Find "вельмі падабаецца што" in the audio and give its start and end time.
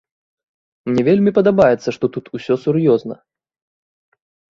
1.09-2.05